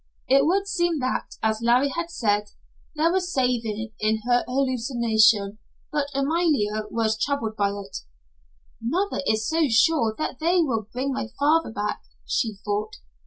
It 0.27 0.47
would 0.47 0.67
seem 0.67 0.97
that, 1.01 1.35
as 1.43 1.61
Larry 1.61 1.89
had 1.89 2.09
said, 2.09 2.49
there 2.95 3.11
was 3.11 3.31
saving 3.31 3.91
in 3.99 4.23
her 4.27 4.43
hallucination, 4.47 5.59
but 5.91 6.07
Amalia 6.15 6.85
was 6.89 7.23
troubled 7.23 7.55
by 7.55 7.69
it. 7.69 7.97
"Mother 8.81 9.21
is 9.27 9.47
so 9.47 9.67
sure 9.69 10.15
they 10.39 10.57
will 10.63 10.87
bring 10.91 11.13
my 11.13 11.27
father 11.37 11.69
back," 11.71 12.01
she 12.25 12.57
thought. 12.65 12.95